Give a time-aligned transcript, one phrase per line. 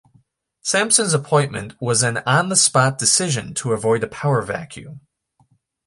[0.63, 5.01] Sampson's appointment was an on-the-spot decision to avoid a power vacuum.